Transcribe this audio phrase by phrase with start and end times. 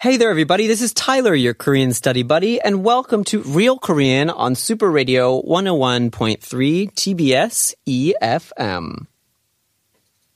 [0.00, 0.66] Hey there, everybody.
[0.66, 5.42] This is Tyler, your Korean study buddy, and welcome to Real Korean on Super Radio
[5.42, 6.40] 101.3
[6.94, 9.06] TBS EFM.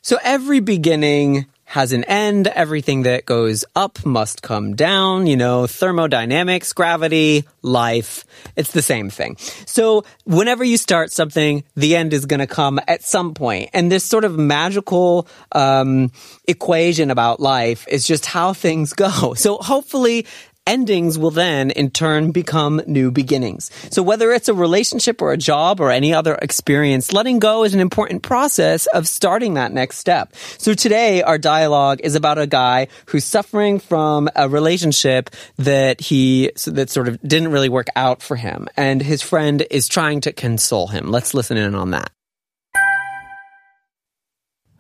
[0.03, 2.47] So every beginning has an end.
[2.49, 5.27] Everything that goes up must come down.
[5.27, 8.25] You know, thermodynamics, gravity, life.
[8.57, 9.37] It's the same thing.
[9.67, 13.71] So whenever you start something, the end is going to come at some point.
[13.73, 16.13] And this sort of magical um,
[16.47, 19.35] equation about life is just how things go.
[19.35, 20.27] So hopefully
[20.70, 23.72] endings will then in turn become new beginnings.
[23.90, 27.74] So whether it's a relationship or a job or any other experience, letting go is
[27.74, 30.36] an important process of starting that next step.
[30.60, 36.52] So today our dialogue is about a guy who's suffering from a relationship that he,
[36.68, 38.68] that sort of didn't really work out for him.
[38.78, 41.10] And his friend is trying to console him.
[41.10, 42.12] Let's listen in on that.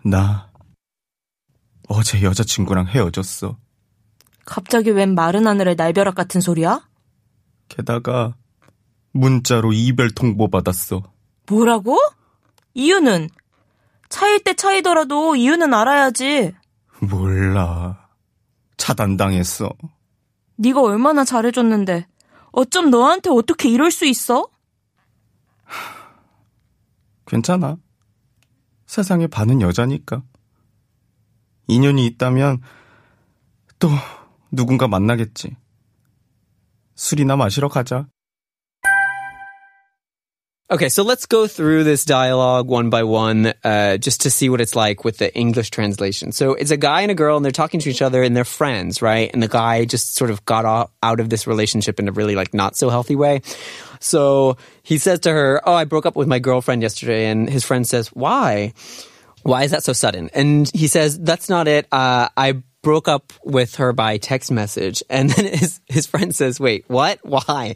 [0.06, 0.50] 나
[1.90, 3.58] 어제 여자친구랑 헤어졌어.
[4.47, 6.87] 갑자기 웬 마른 하늘의 날벼락 같은 소리야?
[7.69, 8.35] 게다가
[9.13, 11.03] 문자로 이별 통보 받았어.
[11.49, 11.99] 뭐라고?
[12.75, 13.29] 이유는?
[14.09, 16.55] 차일 때 차이더라도 이유는 알아야지.
[17.01, 18.09] 몰라.
[18.77, 19.71] 차단당했어.
[20.57, 22.07] 네가 얼마나 잘해줬는데
[22.53, 24.49] 어쩜 너한테 어떻게 이럴 수 있어?
[27.27, 27.77] 괜찮아.
[28.87, 30.23] 세상에 반은 여자니까.
[31.67, 32.61] 인연이 있다면
[33.79, 33.89] 또
[34.54, 35.58] 누군가 만나겠지.
[36.96, 38.08] 술이나 마시러 가자.
[40.72, 44.62] Okay, so let's go through this dialogue one by one, uh, just to see what
[44.62, 46.32] it's like with the English translation.
[46.32, 48.46] So it's a guy and a girl, and they're talking to each other, and they're
[48.46, 49.32] friends, right?
[49.34, 52.54] And the guy just sort of got out of this relationship in a really like
[52.54, 53.42] not so healthy way.
[54.00, 57.66] So he says to her, "Oh, I broke up with my girlfriend yesterday," and his
[57.66, 58.74] friend says, "Why?
[59.42, 61.88] Why is that so sudden?" And he says, "That's not it.
[61.92, 65.03] Uh, I." broke up with her by text message.
[65.11, 67.19] And then his, his friend says, wait, what?
[67.23, 67.75] Why?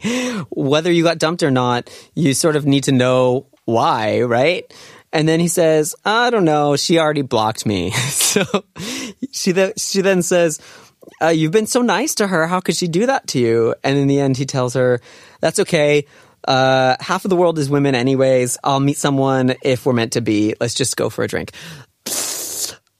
[0.51, 4.71] Whether you got dumped or not, you sort of need to know why, right?
[5.13, 6.75] And then he says, I don't know.
[6.75, 7.91] She already blocked me.
[7.91, 8.43] so
[9.31, 10.59] she, th- she then says,
[11.21, 12.45] uh, you've been so nice to her.
[12.47, 13.75] How could she do that to you?
[13.83, 14.99] And in the end, he tells her,
[15.39, 16.05] that's okay.
[16.47, 18.57] Uh, half of the world is women anyways.
[18.63, 20.55] I'll meet someone if we're meant to be.
[20.59, 21.51] Let's just go for a drink.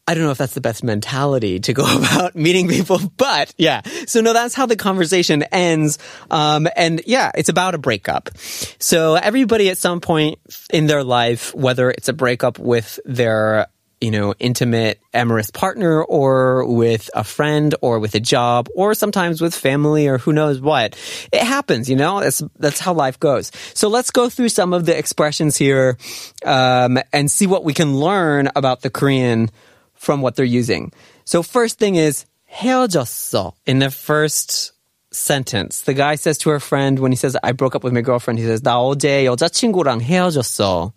[0.10, 3.82] I don't know if that's the best mentality to go about meeting people, but yeah.
[4.08, 6.00] So no, that's how the conversation ends.
[6.32, 8.36] Um, and yeah, it's about a breakup.
[8.80, 10.40] So everybody at some point
[10.74, 13.68] in their life, whether it's a breakup with their
[14.02, 19.42] you know, intimate, amorous partner or with a friend or with a job or sometimes
[19.42, 20.98] with family or who knows what.
[21.34, 23.52] It happens, you know, that's, that's how life goes.
[23.74, 25.98] So let's go through some of the expressions here,
[26.46, 29.52] um, and see what we can learn about the Korean
[29.99, 30.93] from what they're using.
[31.25, 34.73] So first thing is 헤어졌어 in the first
[35.11, 35.83] sentence.
[35.83, 38.39] The guy says to her friend when he says I broke up with my girlfriend,
[38.39, 40.93] he says 나 어제 여자친구랑 헤어졌어.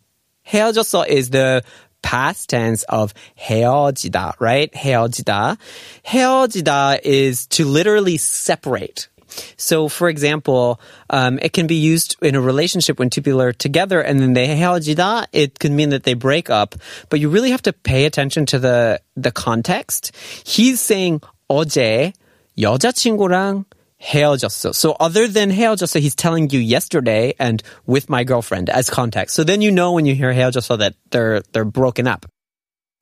[0.45, 1.61] 헤어졌어 is the
[2.01, 4.73] past tense of 헤어지다, right?
[4.73, 5.57] 헤어지다.
[6.05, 9.09] 헤어지다 is to literally separate.
[9.57, 13.53] So, for example, um, it can be used in a relationship when two people are
[13.53, 15.27] together and then they 헤어지다.
[15.33, 16.75] It could mean that they break up,
[17.09, 20.11] but you really have to pay attention to the the context.
[20.45, 22.13] He's saying 어제
[22.57, 23.65] 여자친구랑
[24.01, 24.73] 헤어졌어.
[24.73, 29.35] So other than 헤어졌어, he's telling you yesterday and with my girlfriend as context.
[29.35, 32.25] So then you know when you hear 헤어졌어 that they're they're broken up.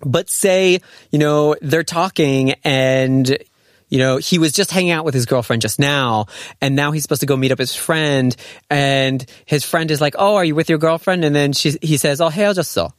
[0.01, 3.38] But say, you know, they're talking and
[3.89, 6.25] you know, he was just hanging out with his girlfriend just now,
[6.61, 8.36] and now he's supposed to go meet up his friend,
[8.69, 11.97] and his friend is like, "Oh, are you with your girlfriend?" And then she, he
[11.97, 12.92] says, "Oh, 헤어졌어."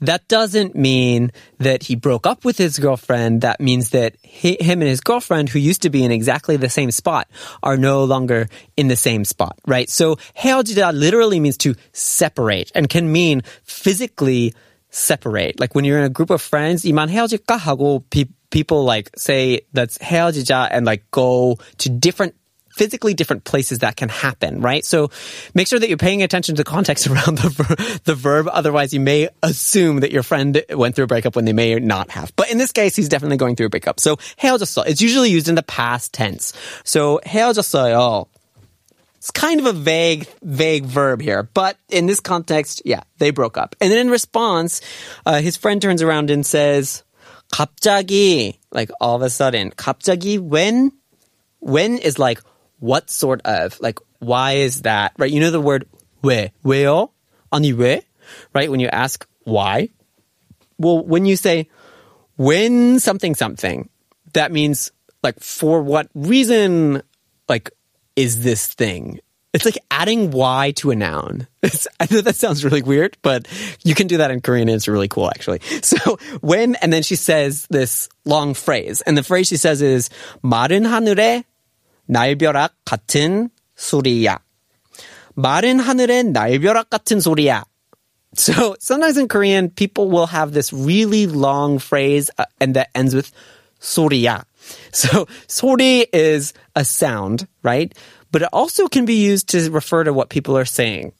[0.00, 3.42] That doesn't mean that he broke up with his girlfriend.
[3.42, 6.70] That means that he, him and his girlfriend, who used to be in exactly the
[6.70, 7.28] same spot,
[7.62, 8.48] are no longer
[8.78, 9.90] in the same spot, right?
[9.90, 14.54] So 헤어지다 literally means to separate and can mean physically
[14.88, 15.60] separate.
[15.60, 18.02] Like when you're in a group of friends, 이만 헤어질까 하고
[18.50, 22.34] people like say that's 헤어지자 and like go to different
[22.80, 24.84] physically different places that can happen, right?
[24.84, 25.10] So
[25.54, 28.48] make sure that you're paying attention to the context around the, ver- the verb.
[28.50, 32.10] Otherwise, you may assume that your friend went through a breakup when they may not
[32.10, 32.32] have.
[32.36, 34.00] But in this case, he's definitely going through a breakup.
[34.00, 34.86] So 헤어졌어.
[34.86, 36.52] It's usually used in the past tense.
[36.84, 38.28] So 헤어졌어요
[39.18, 43.58] It's kind of a vague, vague verb here, but in this context, yeah, they broke
[43.58, 43.76] up.
[43.78, 44.80] And then in response,
[45.26, 47.04] uh, his friend turns around and says,
[47.52, 50.92] 갑자기, like all of a sudden, 갑자기 when?
[51.60, 52.40] When is like,
[52.78, 53.78] what sort of?
[53.80, 55.12] Like, why is that?
[55.18, 55.30] Right?
[55.30, 55.86] You know the word
[56.22, 57.10] 왜, 왜요?
[57.52, 58.02] 아니 왜?
[58.54, 58.70] Right?
[58.70, 59.88] When you ask why.
[60.78, 61.68] Well, when you say
[62.36, 63.90] when something something,
[64.32, 64.92] that means
[65.22, 67.02] like for what reason
[67.48, 67.70] like
[68.16, 69.20] is this thing?
[69.54, 71.48] It's like adding y to a noun.
[71.62, 73.48] It's, I know that sounds really weird, but
[73.82, 75.60] you can do that in Korean and it's really cool actually.
[75.82, 80.08] So when, and then she says this long phrase, and the phrase she says is
[80.42, 81.44] 마른 하늘에
[82.08, 84.38] 날벼락 같은 소리야.
[85.34, 87.64] 마른 하늘에 날벼락 같은 소리야.
[88.34, 93.16] So sometimes in Korean, people will have this really long phrase uh, and that ends
[93.16, 93.32] with
[93.80, 94.44] 소리야.
[94.92, 97.92] So 소리 is a sound, right?
[98.34, 101.12] But it also can be used to refer to what people are saying.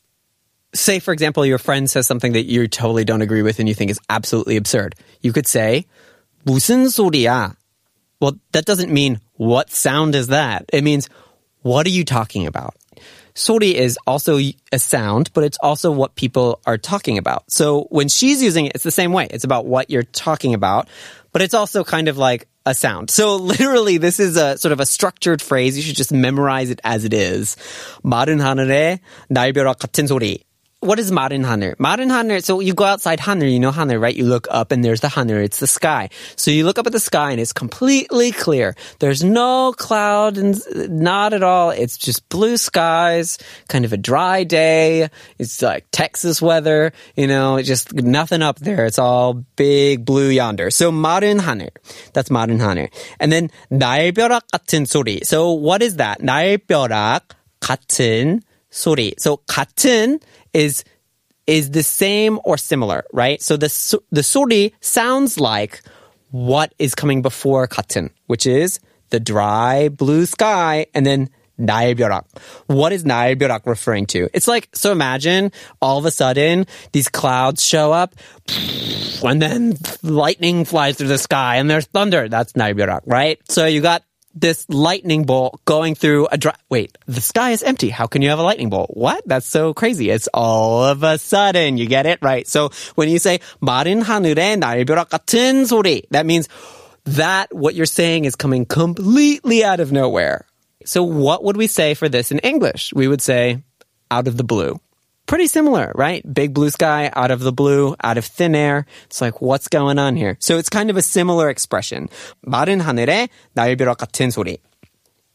[0.75, 3.75] Say, for example, your friend says something that you totally don't agree with and you
[3.75, 4.95] think is absolutely absurd.
[5.21, 5.87] You could say,
[6.47, 7.57] 무슨 소리야?
[8.21, 10.67] Well, that doesn't mean what sound is that?
[10.73, 11.09] It means
[11.63, 12.75] what are you talking about?
[13.35, 17.51] Sori is also a sound, but it's also what people are talking about.
[17.51, 19.29] So when she's using it, it's the same way.
[19.31, 20.89] It's about what you're talking about,
[21.33, 23.11] but it's also kind of like a sound.
[23.11, 25.77] So literally, this is a sort of a structured phrase.
[25.77, 27.57] You should just memorize it as it is.
[28.05, 30.45] 마른 하늘에 날벼락 같은 소리.
[30.83, 31.75] What is 마른 하늘?
[31.79, 32.43] 마른 하늘.
[32.43, 34.17] So you go outside 하늘, you know 하늘, right?
[34.17, 35.45] You look up and there's the 하늘.
[35.45, 36.09] It's the sky.
[36.37, 38.75] So you look up at the sky and it's completely clear.
[38.99, 40.57] There's no cloud and
[40.89, 41.69] not at all.
[41.69, 43.37] It's just blue skies,
[43.69, 45.11] kind of a dry day.
[45.39, 48.87] It's like Texas weather, you know, just nothing up there.
[48.87, 50.71] It's all big blue yonder.
[50.71, 51.69] So 마른 하늘.
[52.15, 52.89] That's 마른 하늘.
[53.21, 55.27] And then 날벼락 같은 소리.
[55.27, 56.23] So what is that?
[56.23, 58.41] 날벼락 같은
[58.73, 59.13] 소리.
[59.19, 60.21] So 같은
[60.56, 60.84] is
[61.46, 63.42] is the same or similar, right?
[63.42, 63.68] So the
[64.12, 65.84] the suri sounds like
[66.32, 68.80] what is coming before katan, which is
[69.10, 71.30] the dry blue sky, and then
[71.60, 72.26] naebyorak.
[72.68, 74.30] What is naebyorak referring to?
[74.34, 74.92] It's like so.
[74.92, 78.16] Imagine all of a sudden these clouds show up,
[79.24, 82.28] and then lightning flies through the sky, and there's thunder.
[82.28, 83.40] That's naebyorak, right?
[83.52, 84.04] So you got
[84.35, 86.55] this lightning bolt going through a dry.
[86.69, 87.89] Wait, the sky is empty.
[87.89, 88.91] How can you have a lightning bolt?
[88.95, 89.23] What?
[89.27, 90.11] That's so crazy.
[90.11, 91.77] It's all of a sudden.
[91.77, 92.21] You get it?
[92.23, 92.47] Right.
[92.47, 96.49] So when you say 마른 하늘에 날벼락 같은 소리, that means
[97.05, 100.47] that what you're saying is coming completely out of nowhere.
[100.85, 102.93] So what would we say for this in English?
[102.95, 103.63] We would say
[104.11, 104.81] out of the blue
[105.27, 106.23] pretty similar, right?
[106.27, 108.85] Big blue sky out of the blue, out of thin air.
[109.05, 110.37] It's like, what's going on here?
[110.41, 112.09] So it's kind of a similar expression.
[112.45, 114.59] 마른 하늘에 날벼락 같은 소리.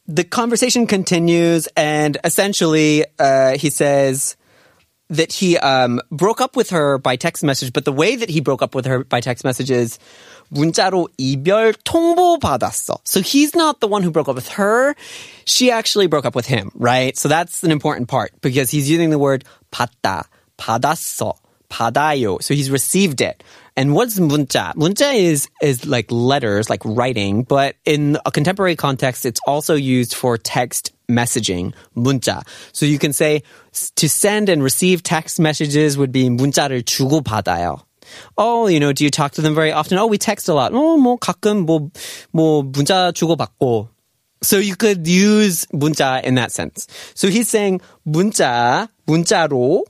[0.08, 4.36] The conversation continues and essentially, uh, he says,
[5.10, 8.42] that he um, broke up with her by text message, but the way that he
[8.42, 10.00] broke up with her by text message is
[10.54, 12.98] 문자로 이별 통보 받았어.
[13.04, 14.96] So he's not the one who broke up with her.
[15.46, 17.18] She actually broke up with him, right?
[17.18, 21.34] So that's an important part because he's using the word 받다, 받았어,
[21.70, 22.42] 받아요.
[22.42, 23.44] So he's received it.
[23.78, 24.74] And what's 문자?
[24.76, 30.14] 문자 is is like letters, like writing, but in a contemporary context, it's also used
[30.16, 32.44] for text messaging, 문자.
[32.72, 33.44] So you can say
[33.96, 37.82] to send and receive text messages would be 문자를 주고 받아요.
[38.38, 39.98] Oh, you know, do you talk to them very often?
[39.98, 40.72] Oh, we text a lot.
[40.74, 41.92] Oh, 뭐 가끔 뭐,
[42.32, 43.90] 뭐 문자 주고받고.
[44.42, 46.88] So you could use 문자 in that sense.
[47.16, 49.86] So he's saying 문자, 문자로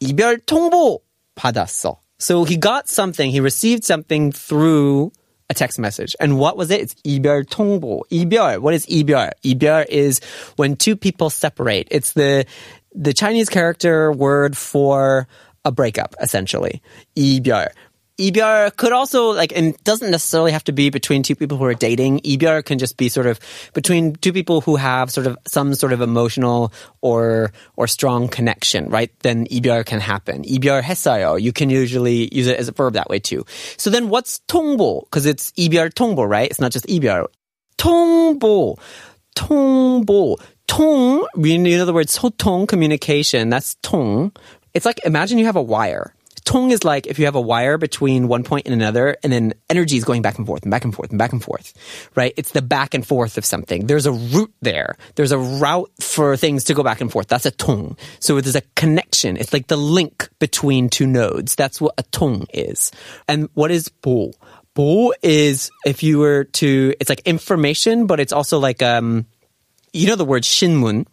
[0.00, 1.00] 이별 통보
[1.34, 1.96] 받았어.
[2.18, 5.12] So he got something, he received something through
[5.48, 6.16] a text message.
[6.20, 6.80] And what was it?
[6.80, 8.02] It's 이별 통보.
[8.10, 8.60] 이별.
[8.60, 9.30] What is 이별?
[9.44, 10.20] 이별 is
[10.56, 11.88] when two people separate.
[11.90, 12.44] It's the
[12.94, 15.28] the Chinese character word for
[15.64, 16.80] a breakup, essentially.
[17.16, 17.68] 이별.
[18.20, 21.74] 이별 could also like and doesn't necessarily have to be between two people who are
[21.74, 22.20] dating.
[22.20, 23.38] 이별 can just be sort of
[23.74, 26.72] between two people who have sort of some sort of emotional
[27.02, 29.10] or or strong connection, right?
[29.20, 30.44] Then 이별 can happen.
[30.44, 31.40] 이별했어요.
[31.40, 33.44] You can usually use it as a verb that way too.
[33.76, 35.04] So then what's 통보?
[35.04, 36.50] Because it's 이별 통보, right?
[36.50, 37.26] It's not just 이별.
[37.76, 38.78] 통보.
[39.34, 40.38] 통보.
[40.66, 43.50] 통, we know the word 소통, communication.
[43.50, 44.34] That's 통.
[44.74, 46.14] It's like imagine you have a wire.
[46.51, 49.53] Tong is like if you have a wire between one point and another, and then
[49.69, 51.73] energy is going back and forth and back and forth and back and forth,
[52.13, 52.33] right?
[52.35, 53.87] It's the back and forth of something.
[53.87, 54.97] There's a route there.
[55.15, 57.29] There's a route for things to go back and forth.
[57.29, 57.95] That's a tong.
[58.19, 59.37] So there's a connection.
[59.37, 61.55] It's like the link between two nodes.
[61.55, 62.91] That's what a tong is.
[63.29, 64.33] And what is bo?
[64.73, 69.25] Bo is if you were to, it's like information, but it's also like, um,
[69.93, 71.07] you know the word shinmun.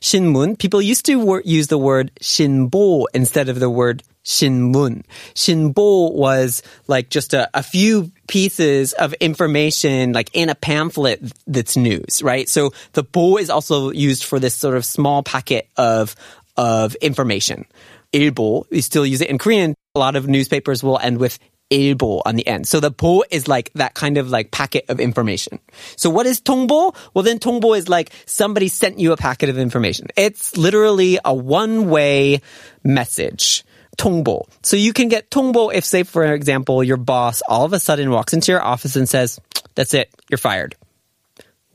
[0.00, 0.58] Shinmun.
[0.58, 5.02] People used to wor- use the word shinbo instead of the word Shinmun.
[5.34, 11.76] Shinbo was like just a, a few pieces of information like in a pamphlet that's
[11.76, 12.48] news, right?
[12.48, 16.14] So the bo is also used for this sort of small packet of
[16.56, 17.66] of information.
[18.12, 19.74] Ilbo, we still use it in Korean.
[19.94, 21.38] A lot of newspapers will end with
[21.70, 22.68] ilbo on the end.
[22.68, 25.58] So the bo is like that kind of like packet of information.
[25.96, 26.94] So what is tongbo?
[27.14, 30.08] Well, then tongbo is like somebody sent you a packet of information.
[30.16, 32.42] It's literally a one way
[32.84, 33.64] message
[33.97, 34.43] 통보.
[34.63, 38.11] So you can get 통보 if say for example your boss all of a sudden
[38.11, 39.39] walks into your office and says,
[39.75, 40.75] "That's it, you're fired."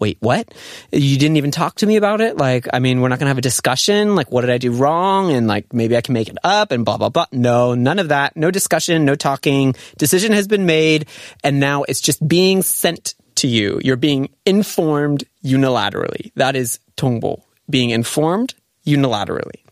[0.03, 0.53] wait, what?
[0.91, 2.37] You didn't even talk to me about it?
[2.37, 4.17] Like, I mean, we're not going to have a discussion.
[4.17, 5.31] Like, what did I do wrong?
[5.31, 7.27] And like, maybe I can make it up and blah, blah, blah.
[7.31, 8.37] No, none of that.
[8.37, 9.77] No discussion, no talking.
[9.99, 11.07] Decision has been made.
[11.45, 13.81] And now it's just being sent to you.
[13.85, 16.33] You're being informed unilaterally.
[16.35, 17.41] That is 통보.
[17.71, 18.55] Being informed
[18.85, 19.63] unilaterally.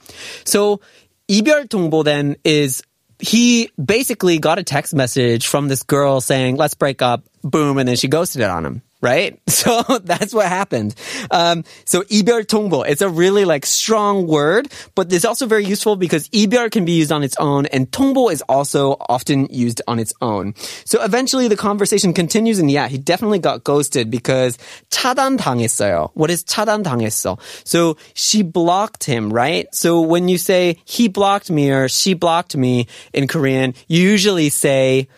[0.44, 0.80] So,
[1.28, 2.82] 이별 통보 then is
[3.20, 7.86] he basically got a text message from this girl saying, let's break up, boom, and
[7.86, 9.38] then she ghosted it on him right?
[9.50, 10.94] So that's what happened.
[11.30, 15.96] Um, so 이별 통보, it's a really like strong word, but it's also very useful
[15.96, 19.98] because 이별 can be used on its own and 통보 is also often used on
[19.98, 20.54] its own.
[20.84, 24.56] So eventually the conversation continues and yeah, he definitely got ghosted because
[24.90, 26.10] 차단 당했어요.
[26.14, 27.38] What is 차단 당했어?
[27.64, 29.66] So she blocked him, right?
[29.74, 34.48] So when you say he blocked me or she blocked me in Korean, you usually
[34.48, 35.08] say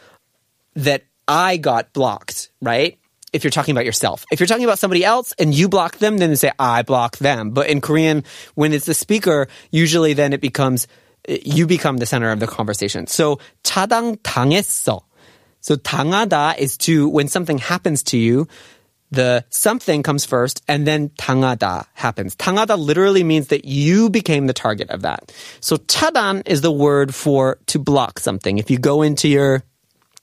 [0.75, 2.99] that I got blocked, right?
[3.33, 4.25] if you're talking about yourself.
[4.31, 7.17] If you're talking about somebody else and you block them, then you say, I block
[7.17, 7.51] them.
[7.51, 8.25] But in Korean,
[8.55, 10.87] when it's the speaker, usually then it becomes,
[11.27, 13.07] you become the center of the conversation.
[13.07, 15.01] So, 차단 당했어.
[15.61, 18.49] So, 당하다 is to, when something happens to you,
[19.13, 22.35] the something comes first and then 당하다 happens.
[22.37, 25.31] 당하다 literally means that you became the target of that.
[25.61, 28.59] So 차단 is the word for to block something.
[28.59, 29.63] If you go into your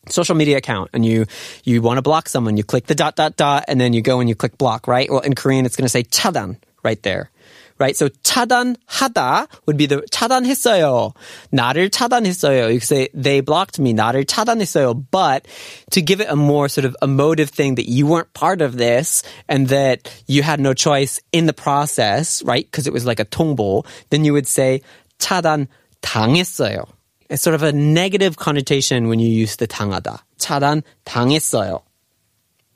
[0.07, 1.25] social media account and you
[1.63, 4.19] you want to block someone, you click the dot dot dot and then you go
[4.19, 5.09] and you click block, right?
[5.09, 7.31] Well, in Korean it's going to say 차단 right there.
[7.77, 7.95] Right?
[7.95, 11.13] So 차단하다 would be the 차단했어요.
[11.53, 12.73] 나를 차단했어요.
[12.73, 13.93] You could say they blocked me.
[13.93, 15.05] 나를 차단했어요.
[15.11, 15.47] But
[15.91, 19.23] to give it a more sort of emotive thing that you weren't part of this
[19.47, 22.65] and that you had no choice in the process, right?
[22.65, 24.81] Because it was like a 통보, then you would say
[25.17, 25.67] 차단
[26.01, 26.85] 당했어요.
[27.29, 30.19] It's sort of a negative connotation when you use the 당하다.
[30.39, 31.83] 차단 당했어요.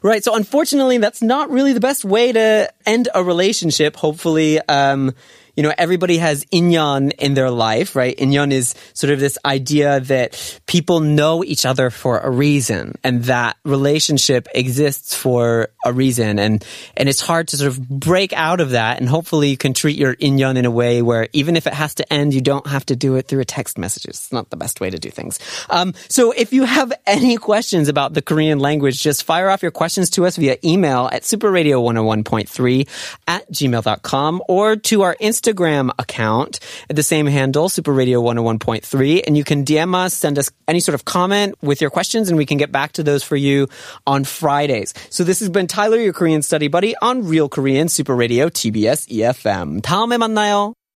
[0.03, 0.23] Right.
[0.23, 3.95] So unfortunately, that's not really the best way to end a relationship.
[3.95, 5.13] Hopefully, um,
[5.58, 8.16] you know, everybody has inyan in their life, right?
[8.16, 13.24] Inyan is sort of this idea that people know each other for a reason and
[13.24, 16.38] that relationship exists for a reason.
[16.38, 16.64] And,
[16.96, 19.00] and it's hard to sort of break out of that.
[19.00, 21.96] And hopefully you can treat your inyan in a way where even if it has
[21.96, 24.04] to end, you don't have to do it through a text message.
[24.04, 25.40] It's not the best way to do things.
[25.70, 29.72] Um, so if you have any questions about the Korean language, just fire off your
[29.72, 36.59] questions to us via email at superradio101.3 at gmail.com or to our Instagram Instagram account
[36.89, 39.23] at the same handle, Super Radio 101.3.
[39.25, 42.37] And you can DM us, send us any sort of comment with your questions, and
[42.37, 43.67] we can get back to those for you
[44.05, 44.93] on Fridays.
[45.09, 49.07] So this has been Tyler, your Korean study buddy on Real Korean Super Radio TBS
[49.07, 49.81] EFM.
[49.81, 50.76] 다음에 만나요.